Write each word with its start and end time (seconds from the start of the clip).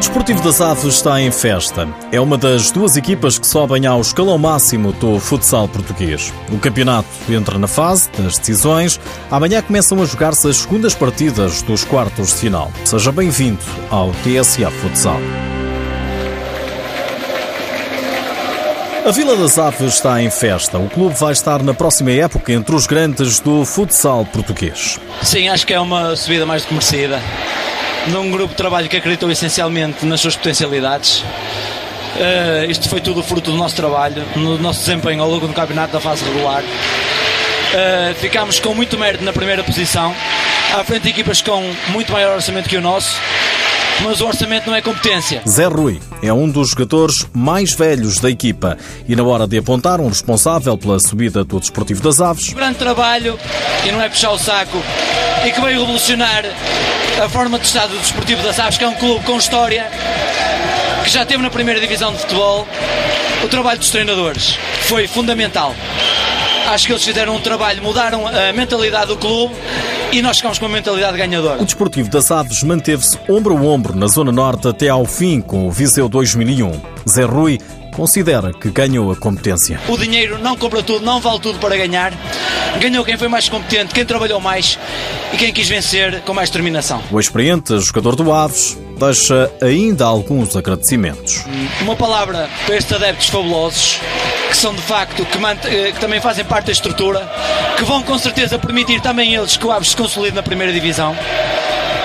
Desportivo 0.00 0.42
das 0.42 0.62
Aves 0.62 0.94
está 0.94 1.20
em 1.20 1.30
festa. 1.30 1.86
É 2.10 2.18
uma 2.18 2.38
das 2.38 2.70
duas 2.70 2.96
equipas 2.96 3.38
que 3.38 3.46
sobem 3.46 3.84
ao 3.84 4.00
escalão 4.00 4.38
máximo 4.38 4.92
do 4.94 5.20
futsal 5.20 5.68
português. 5.68 6.32
O 6.50 6.58
campeonato 6.58 7.06
entra 7.28 7.58
na 7.58 7.66
fase 7.66 8.10
das 8.12 8.38
decisões. 8.38 8.98
Amanhã 9.30 9.60
começam 9.60 10.00
a 10.00 10.06
jogar-se 10.06 10.48
as 10.48 10.56
segundas 10.56 10.94
partidas 10.94 11.60
dos 11.60 11.84
quartos 11.84 12.28
de 12.28 12.34
final. 12.36 12.72
Seja 12.82 13.12
bem-vindo 13.12 13.60
ao 13.90 14.10
TSA 14.12 14.70
Futsal. 14.70 15.20
A 19.06 19.10
Vila 19.10 19.36
das 19.36 19.58
Aves 19.58 19.96
está 19.96 20.22
em 20.22 20.30
festa. 20.30 20.78
O 20.78 20.88
clube 20.88 21.14
vai 21.14 21.34
estar 21.34 21.62
na 21.62 21.74
próxima 21.74 22.12
época 22.12 22.54
entre 22.54 22.74
os 22.74 22.86
grandes 22.86 23.38
do 23.38 23.66
futsal 23.66 24.24
português. 24.24 24.98
Sim, 25.22 25.50
acho 25.50 25.66
que 25.66 25.74
é 25.74 25.80
uma 25.80 26.16
subida 26.16 26.46
mais 26.46 26.62
do 26.62 26.68
que 26.68 26.74
merecida 26.74 27.20
num 28.08 28.30
grupo 28.30 28.48
de 28.48 28.56
trabalho 28.56 28.88
que 28.88 28.96
acreditou 28.96 29.30
essencialmente 29.30 30.04
nas 30.06 30.20
suas 30.20 30.36
potencialidades. 30.36 31.20
Uh, 31.20 32.68
isto 32.68 32.88
foi 32.88 33.00
tudo 33.00 33.22
fruto 33.22 33.50
do 33.50 33.56
nosso 33.56 33.76
trabalho, 33.76 34.24
no 34.34 34.58
nosso 34.58 34.80
desempenho 34.80 35.22
ao 35.22 35.30
longo 35.30 35.46
do 35.46 35.54
campeonato 35.54 35.92
da 35.92 36.00
fase 36.00 36.24
regular. 36.24 36.62
Uh, 36.62 38.14
ficámos 38.16 38.58
com 38.58 38.74
muito 38.74 38.98
mérito 38.98 39.22
na 39.22 39.32
primeira 39.32 39.62
posição, 39.62 40.14
à 40.74 40.82
frente 40.82 41.04
de 41.04 41.10
equipas 41.10 41.40
com 41.40 41.72
muito 41.88 42.12
maior 42.12 42.34
orçamento 42.34 42.68
que 42.68 42.76
o 42.76 42.80
nosso, 42.80 43.20
mas 44.02 44.20
o 44.20 44.26
orçamento 44.26 44.68
não 44.68 44.76
é 44.76 44.82
competência. 44.82 45.42
Zé 45.48 45.66
Rui 45.66 46.00
é 46.22 46.32
um 46.32 46.48
dos 46.48 46.70
jogadores 46.70 47.26
mais 47.32 47.72
velhos 47.72 48.18
da 48.18 48.30
equipa 48.30 48.76
e 49.08 49.14
na 49.14 49.22
hora 49.22 49.46
de 49.46 49.58
apontar 49.58 50.00
um 50.00 50.08
responsável 50.08 50.76
pela 50.76 50.98
subida 50.98 51.44
do 51.44 51.60
Desportivo 51.60 52.02
das 52.02 52.20
Aves. 52.20 52.52
Grande 52.52 52.78
trabalho, 52.78 53.38
e 53.86 53.92
não 53.92 54.02
é 54.02 54.08
puxar 54.08 54.30
o 54.30 54.38
saco, 54.38 54.82
e 55.46 55.50
que 55.50 55.60
veio 55.60 55.80
revolucionar 55.80 56.44
a 57.22 57.28
forma 57.28 57.58
de 57.58 57.66
estado 57.66 57.90
do 57.90 57.98
Desportivo 57.98 58.42
das 58.42 58.58
Aves, 58.58 58.78
que 58.78 58.84
é 58.84 58.88
um 58.88 58.94
clube 58.94 59.24
com 59.24 59.36
história, 59.36 59.90
que 61.04 61.10
já 61.10 61.24
teve 61.24 61.42
na 61.42 61.50
primeira 61.50 61.80
divisão 61.80 62.12
de 62.12 62.18
futebol. 62.20 62.66
O 63.42 63.48
trabalho 63.48 63.78
dos 63.78 63.90
treinadores 63.90 64.58
foi 64.82 65.06
fundamental. 65.06 65.74
Acho 66.68 66.86
que 66.86 66.92
eles 66.92 67.04
fizeram 67.04 67.34
um 67.34 67.40
trabalho, 67.40 67.82
mudaram 67.82 68.26
a 68.26 68.52
mentalidade 68.52 69.08
do 69.08 69.16
clube 69.16 69.54
e 70.12 70.22
nós 70.22 70.36
ficamos 70.38 70.58
com 70.58 70.66
uma 70.66 70.74
mentalidade 70.74 71.16
ganhadora. 71.16 71.62
O 71.62 71.64
Desportivo 71.64 72.08
das 72.10 72.30
Aves 72.30 72.62
manteve-se 72.62 73.18
ombro 73.28 73.56
a 73.56 73.60
ombro 73.60 73.94
na 73.94 74.06
Zona 74.06 74.32
Norte 74.32 74.68
até 74.68 74.88
ao 74.88 75.04
fim 75.04 75.40
com 75.40 75.66
o 75.66 75.70
Viseu 75.70 76.08
2001. 76.08 76.80
Zé 77.08 77.24
Rui 77.24 77.58
considera 77.94 78.52
que 78.52 78.70
ganhou 78.70 79.10
a 79.12 79.16
competência. 79.16 79.80
O 79.88 79.96
dinheiro 79.96 80.38
não 80.38 80.56
compra 80.56 80.82
tudo, 80.82 81.04
não 81.04 81.20
vale 81.20 81.40
tudo 81.40 81.58
para 81.58 81.76
ganhar. 81.76 82.12
Ganhou 82.80 83.04
quem 83.04 83.16
foi 83.16 83.28
mais 83.28 83.48
competente, 83.48 83.94
quem 83.94 84.04
trabalhou 84.04 84.40
mais 84.40 84.78
e 85.32 85.36
quem 85.36 85.52
quis 85.52 85.68
vencer 85.68 86.20
com 86.22 86.34
mais 86.34 86.48
determinação. 86.50 87.02
O 87.10 87.20
experiente 87.20 87.78
jogador 87.80 88.16
do 88.16 88.32
Aves 88.32 88.76
deixa 88.98 89.50
ainda 89.62 90.04
alguns 90.04 90.56
agradecimentos. 90.56 91.44
Uma 91.80 91.96
palavra 91.96 92.48
para 92.66 92.76
estes 92.76 92.92
adeptos 92.92 93.28
fabulosos 93.28 93.98
que 94.50 94.56
são 94.56 94.74
de 94.74 94.82
facto, 94.82 95.24
que, 95.24 95.38
eh, 95.68 95.92
que, 95.92 96.00
também 96.00 96.20
fazem 96.20 96.44
parte 96.44 96.66
da 96.66 96.72
estrutura, 96.72 97.30
que 97.76 97.84
vão 97.84 98.02
com 98.02 98.18
certeza 98.18 98.58
permitir 98.58 99.00
também 99.00 99.34
eles 99.34 99.56
que 99.56 99.64
o 99.64 99.70
Aves 99.70 99.90
se 99.90 99.96
consolide 99.96 100.34
na 100.34 100.42
primeira 100.42 100.72
divisão. 100.72 101.16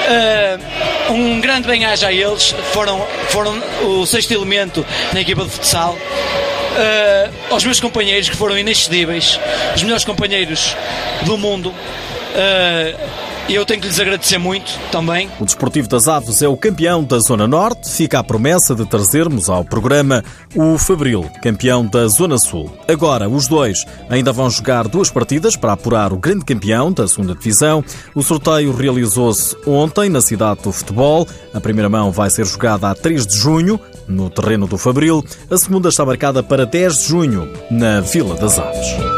Uh, 0.05 1.11
um 1.13 1.41
grande 1.41 1.67
bem-aja 1.67 2.07
a 2.07 2.13
eles, 2.13 2.53
foram, 2.71 3.03
foram 3.29 3.59
o 3.83 4.05
sexto 4.05 4.31
elemento 4.31 4.85
na 5.11 5.21
equipa 5.21 5.43
de 5.43 5.49
futsal. 5.49 5.93
Uh, 5.93 7.53
aos 7.53 7.63
meus 7.63 7.79
companheiros 7.79 8.29
que 8.29 8.35
foram 8.35 8.57
inexcedíveis, 8.57 9.39
os 9.75 9.81
melhores 9.81 10.05
companheiros 10.05 10.75
do 11.23 11.37
mundo. 11.37 11.73
E 13.47 13.53
eu 13.53 13.63
tenho 13.63 13.79
que 13.79 13.87
lhes 13.87 13.99
agradecer 13.99 14.39
muito 14.39 14.71
também. 14.91 15.29
O 15.39 15.45
Desportivo 15.45 15.87
das 15.87 16.07
Aves 16.07 16.41
é 16.41 16.47
o 16.47 16.57
campeão 16.57 17.03
da 17.03 17.19
Zona 17.19 17.47
Norte. 17.47 17.91
Fica 17.91 18.17
a 18.17 18.23
promessa 18.23 18.73
de 18.73 18.85
trazermos 18.87 19.49
ao 19.49 19.63
programa 19.63 20.23
o 20.55 20.79
Fabril, 20.79 21.29
campeão 21.43 21.85
da 21.85 22.07
Zona 22.07 22.39
Sul. 22.39 22.75
Agora, 22.87 23.29
os 23.29 23.47
dois 23.47 23.85
ainda 24.09 24.31
vão 24.33 24.49
jogar 24.49 24.87
duas 24.87 25.11
partidas 25.11 25.55
para 25.55 25.73
apurar 25.73 26.11
o 26.11 26.17
grande 26.17 26.43
campeão 26.43 26.91
da 26.91 27.07
segunda 27.07 27.35
Divisão. 27.35 27.83
O 28.15 28.23
sorteio 28.23 28.75
realizou-se 28.75 29.55
ontem 29.67 30.09
na 30.09 30.21
cidade 30.21 30.61
do 30.63 30.71
futebol. 30.71 31.27
A 31.53 31.61
primeira 31.61 31.87
mão 31.87 32.11
vai 32.11 32.31
ser 32.31 32.45
jogada 32.45 32.89
a 32.89 32.95
3 32.95 33.27
de 33.27 33.37
junho, 33.37 33.79
no 34.07 34.27
terreno 34.27 34.65
do 34.65 34.77
Fabril. 34.77 35.23
A 35.51 35.57
segunda 35.57 35.89
está 35.89 36.03
marcada 36.03 36.41
para 36.41 36.65
10 36.65 36.97
de 36.97 37.07
junho, 37.09 37.53
na 37.69 38.01
Vila 38.01 38.35
das 38.35 38.57
Aves. 38.57 39.14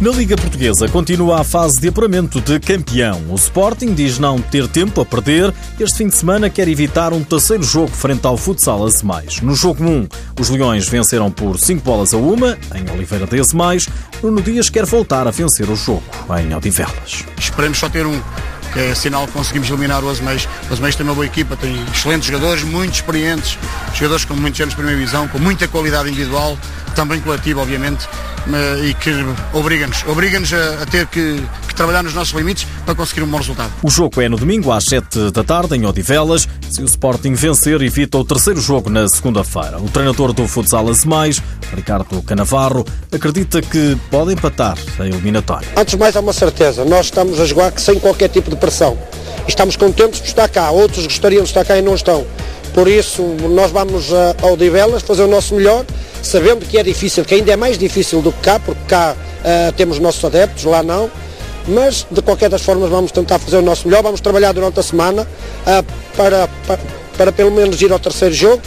Na 0.00 0.10
Liga 0.10 0.36
Portuguesa 0.36 0.88
continua 0.88 1.40
a 1.40 1.44
fase 1.44 1.80
de 1.80 1.88
apuramento 1.88 2.40
de 2.40 2.60
campeão. 2.60 3.20
O 3.30 3.34
Sporting 3.34 3.94
diz 3.94 4.16
não 4.16 4.40
ter 4.40 4.68
tempo 4.68 5.00
a 5.00 5.04
perder. 5.04 5.52
Este 5.80 5.98
fim 5.98 6.06
de 6.06 6.14
semana 6.14 6.48
quer 6.48 6.68
evitar 6.68 7.12
um 7.12 7.24
terceiro 7.24 7.64
jogo 7.64 7.88
frente 7.88 8.24
ao 8.24 8.36
Futsal 8.36 8.86
Azemais. 8.86 9.40
No 9.40 9.56
jogo 9.56 9.82
1, 9.82 10.08
os 10.38 10.50
Leões 10.50 10.88
venceram 10.88 11.32
por 11.32 11.58
5 11.58 11.82
bolas 11.82 12.14
a 12.14 12.16
uma, 12.16 12.56
em 12.76 12.88
Oliveira 12.92 13.26
de 13.26 13.40
Azemais. 13.40 13.88
Nuno 14.22 14.40
Dias 14.40 14.70
quer 14.70 14.86
voltar 14.86 15.26
a 15.26 15.32
vencer 15.32 15.68
o 15.68 15.74
jogo, 15.74 16.04
em 16.40 16.54
Odivelas. 16.54 17.24
Esperemos 17.36 17.78
só 17.78 17.88
ter 17.88 18.06
um, 18.06 18.20
que 18.72 18.78
é 18.78 18.94
sinal 18.94 19.26
que 19.26 19.32
conseguimos 19.32 19.68
eliminar 19.68 20.02
o 20.02 20.08
Azemais. 20.08 20.48
O 20.68 20.72
Azemais 20.72 20.96
tem 20.96 21.04
uma 21.04 21.14
boa 21.14 21.26
equipa, 21.26 21.56
tem 21.56 21.84
excelentes 21.92 22.26
jogadores, 22.26 22.62
muito 22.62 22.94
experientes, 22.94 23.58
jogadores 23.94 24.24
com 24.24 24.34
muitos 24.34 24.60
anos 24.60 24.72
de 24.72 24.76
primeira 24.76 25.00
visão, 25.00 25.26
com 25.28 25.38
muita 25.38 25.66
qualidade 25.68 26.08
individual, 26.08 26.58
também 26.94 27.20
coletiva, 27.20 27.60
obviamente 27.60 28.08
e 28.82 28.94
que 28.94 29.10
obriga-nos 29.52 30.02
obriga 30.06 30.38
a, 30.38 30.82
a, 30.82 30.86
ter 30.86 31.06
que, 31.06 31.42
trabalhar 31.78 32.02
nos 32.02 32.12
nossos 32.12 32.34
limites 32.34 32.66
para 32.84 32.92
conseguir 32.92 33.22
um 33.22 33.28
bom 33.28 33.36
resultado. 33.36 33.72
O 33.84 33.88
jogo 33.88 34.20
é 34.20 34.28
no 34.28 34.36
domingo 34.36 34.72
às 34.72 34.84
7 34.84 35.30
da 35.30 35.44
tarde 35.44 35.76
em 35.76 35.86
Odivelas. 35.86 36.48
Se 36.68 36.82
o 36.82 36.84
Sporting 36.84 37.34
vencer, 37.34 37.80
evita 37.80 38.18
o 38.18 38.24
terceiro 38.24 38.60
jogo 38.60 38.90
na 38.90 39.06
segunda-feira. 39.06 39.78
O 39.78 39.88
treinador 39.88 40.32
do 40.32 40.48
futsal 40.48 40.88
Azemais, 40.88 41.40
Ricardo 41.72 42.20
Canavarro, 42.22 42.84
acredita 43.12 43.62
que 43.62 43.96
pode 44.10 44.32
empatar 44.32 44.76
a 44.98 45.06
eliminatória. 45.06 45.68
Antes 45.76 45.92
de 45.92 46.00
mais, 46.00 46.16
há 46.16 46.20
uma 46.20 46.32
certeza: 46.32 46.84
nós 46.84 47.06
estamos 47.06 47.38
a 47.38 47.44
jogar 47.44 47.72
sem 47.78 48.00
qualquer 48.00 48.28
tipo 48.28 48.50
de 48.50 48.56
pressão. 48.56 48.98
Estamos 49.46 49.76
contentes 49.76 50.20
de 50.20 50.26
estar 50.26 50.48
cá, 50.48 50.72
outros 50.72 51.06
gostariam 51.06 51.44
de 51.44 51.48
estar 51.48 51.64
cá 51.64 51.78
e 51.78 51.82
não 51.82 51.94
estão. 51.94 52.26
Por 52.74 52.88
isso, 52.88 53.22
nós 53.50 53.70
vamos 53.70 54.12
a 54.12 54.46
Odivelas 54.48 55.02
fazer 55.02 55.22
o 55.22 55.28
nosso 55.28 55.54
melhor 55.54 55.84
sabendo 56.22 56.66
que 56.66 56.76
é 56.76 56.82
difícil, 56.82 57.24
que 57.24 57.34
ainda 57.34 57.52
é 57.52 57.56
mais 57.56 57.78
difícil 57.78 58.20
do 58.20 58.32
que 58.32 58.40
cá, 58.40 58.58
porque 58.58 58.80
cá 58.88 59.14
uh, 59.14 59.72
temos 59.72 60.00
nossos 60.00 60.24
adeptos, 60.24 60.64
lá 60.64 60.82
não, 60.82 61.08
mas 61.68 62.06
de 62.10 62.22
qualquer 62.22 62.48
das 62.48 62.62
formas 62.62 62.90
vamos 62.90 63.12
tentar 63.12 63.38
fazer 63.38 63.58
o 63.58 63.62
nosso 63.62 63.86
melhor, 63.86 64.02
vamos 64.02 64.20
trabalhar 64.20 64.52
durante 64.52 64.80
a 64.80 64.82
semana 64.82 65.22
uh, 65.22 66.16
para, 66.16 66.48
para, 66.66 66.80
para, 67.16 67.32
pelo 67.32 67.50
menos 67.50 67.80
ir 67.80 67.92
ao 67.92 67.98
terceiro 67.98 68.34
jogo. 68.34 68.62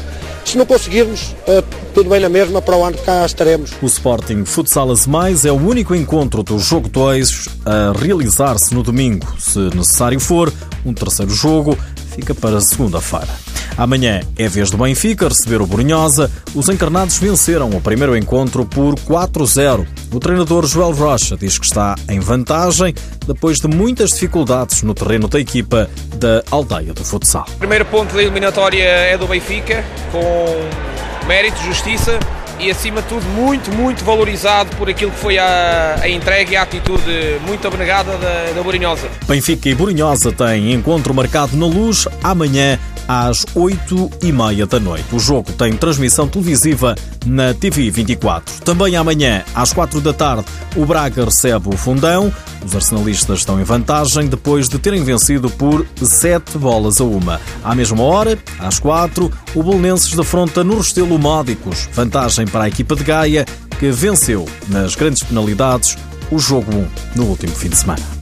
Se 0.46 0.58
não 0.58 0.66
conseguirmos, 0.66 1.36
uh, 1.48 1.64
tudo 1.94 2.10
bem 2.10 2.20
na 2.20 2.30
mesma, 2.30 2.62
para 2.62 2.76
o 2.76 2.84
ano 2.84 2.98
cá 2.98 3.26
estaremos. 3.26 3.72
O 3.82 3.86
Sporting 3.86 4.44
Futsal 4.46 4.88
Mais 5.08 5.46
é 5.46 5.52
o 5.52 5.56
único 5.56 5.94
encontro 5.96 6.44
do 6.44 6.58
Jogo 6.58 6.90
2 6.90 7.50
a 7.66 7.94
realizar-se 7.98 8.74
no 8.74 8.84
domingo. 8.84 9.28
Se 9.40 9.60
necessário 9.76 10.20
for, 10.20 10.52
um 10.86 10.94
terceiro 10.94 11.32
jogo 11.32 11.78
fica 12.16 12.34
para 12.34 12.60
segunda-feira. 12.60 13.51
Amanhã 13.78 14.22
é 14.38 14.48
vez 14.48 14.70
do 14.70 14.78
Benfica 14.78 15.28
receber 15.28 15.62
o 15.62 15.66
Brunhosa. 15.66 16.30
Os 16.54 16.70
encarnados 16.70 17.18
venceram 17.18 17.70
o 17.70 17.82
primeiro 17.82 18.16
encontro 18.16 18.66
por 18.66 18.96
4-0. 18.96 19.88
O 20.12 20.20
treinador 20.20 20.66
Joel 20.66 20.92
Rocha 20.92 21.38
diz 21.38 21.58
que 21.58 21.66
está 21.66 21.96
em 22.10 22.20
vantagem 22.20 22.94
depois 23.26 23.58
de 23.58 23.68
muitas 23.68 24.12
dificuldades 24.12 24.84
no 24.84 24.94
terreno 24.94 25.28
da 25.28 25.40
equipa 25.40 25.90
da 26.16 26.44
aldeia 26.52 26.94
do 26.94 27.04
futsal. 27.04 27.46
O 27.56 27.58
primeiro 27.58 27.86
ponto 27.86 28.14
da 28.14 28.22
eliminatória 28.22 28.84
é 28.84 29.18
do 29.18 29.28
Benfica, 29.28 29.84
com 30.12 31.28
mérito, 31.28 31.62
justiça 31.64 32.20
e, 32.62 32.70
acima 32.70 33.02
de 33.02 33.08
tudo, 33.08 33.26
muito, 33.30 33.72
muito 33.72 34.04
valorizado 34.04 34.76
por 34.76 34.88
aquilo 34.90 35.12
que 35.12 35.18
foi 35.18 35.38
a, 35.40 35.98
a 36.00 36.08
entrega 36.08 36.52
e 36.52 36.56
a 36.56 36.62
atitude 36.62 37.40
muito 37.48 37.68
abnegada 37.68 38.18
da, 38.18 38.52
da 38.54 38.62
Borinhosa. 38.62 39.10
Benfica 39.28 39.70
e 39.70 39.74
Borinhosa 39.74 40.32
têm 40.32 40.72
encontro 40.74 41.14
marcado 41.14 41.58
na 41.58 41.66
luz 41.66 42.08
amanhã 42.24 42.78
às 43.12 43.46
8 43.54 44.10
e 44.24 44.32
meia 44.32 44.66
da 44.66 44.80
noite. 44.80 45.04
O 45.12 45.20
jogo 45.20 45.52
tem 45.52 45.76
transmissão 45.76 46.30
televisiva 46.30 46.96
na 47.26 47.54
TV 47.54 47.92
24. 47.92 48.62
Também 48.62 48.96
amanhã, 48.96 49.44
às 49.54 49.74
4 49.74 50.00
da 50.00 50.14
tarde, 50.14 50.46
o 50.78 50.86
Braga 50.86 51.26
recebe 51.26 51.68
o 51.68 51.76
Fundão. 51.76 52.34
Os 52.66 52.74
arsenalistas 52.74 53.40
estão 53.40 53.60
em 53.60 53.66
vantagem 53.66 54.28
depois 54.28 54.70
de 54.70 54.80
terem 54.80 55.04
vencido 55.04 55.50
por 55.50 55.86
7 56.02 56.58
bolas 56.58 57.02
a 57.02 57.04
uma. 57.04 57.42
À 57.62 57.76
mesma 57.76 58.02
hora, 58.02 58.40
às 58.58 58.80
4, 58.80 59.30
o 59.56 59.62
Belenenses 59.62 60.16
defronta 60.16 60.64
no 60.64 60.78
Restelo 60.78 61.20
Módicos. 61.20 61.90
Vantagem 61.94 62.48
para 62.48 62.64
a 62.64 62.68
equipa 62.70 62.96
de 62.96 63.04
Gaia, 63.04 63.46
que 63.78 63.92
venceu 63.92 64.48
nas 64.70 64.96
grandes 64.96 65.22
penalidades 65.22 65.98
o 66.32 66.40
jogo 66.40 66.74
1 66.74 66.88
no 67.18 67.26
último 67.26 67.54
fim 67.54 67.68
de 67.68 67.76
semana. 67.76 68.21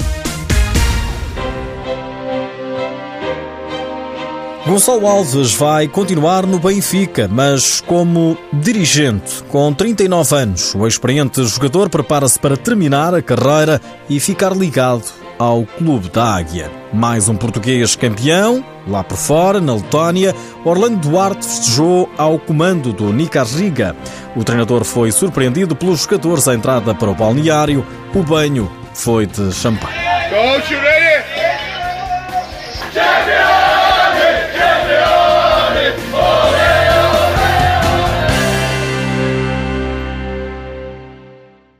Gonçalo 4.69 5.07
Alves 5.07 5.55
vai 5.55 5.87
continuar 5.87 6.45
no 6.45 6.59
Benfica, 6.59 7.27
mas 7.27 7.81
como 7.81 8.37
dirigente. 8.53 9.41
Com 9.45 9.73
39 9.73 10.35
anos, 10.35 10.75
o 10.75 10.85
experiente 10.85 11.43
jogador 11.43 11.89
prepara-se 11.89 12.37
para 12.37 12.55
terminar 12.55 13.15
a 13.15 13.19
carreira 13.19 13.81
e 14.07 14.19
ficar 14.19 14.55
ligado 14.55 15.05
ao 15.39 15.63
Clube 15.65 16.09
da 16.09 16.35
Águia. 16.35 16.69
Mais 16.93 17.27
um 17.27 17.35
português 17.35 17.95
campeão, 17.95 18.63
lá 18.87 19.03
por 19.03 19.17
fora, 19.17 19.59
na 19.59 19.73
Letónia, 19.73 20.35
Orlando 20.63 20.97
Duarte 20.97 21.47
festejou 21.47 22.07
ao 22.15 22.37
comando 22.37 22.93
do 22.93 23.11
Nicas 23.11 23.55
Riga. 23.55 23.95
O 24.35 24.43
treinador 24.43 24.83
foi 24.83 25.11
surpreendido 25.11 25.75
pelos 25.75 26.03
jogadores 26.03 26.47
à 26.47 26.53
entrada 26.53 26.93
para 26.93 27.09
o 27.09 27.15
balneário. 27.15 27.83
O 28.13 28.21
banho 28.21 28.71
foi 28.93 29.25
de 29.25 29.51
champanhe. 29.51 29.97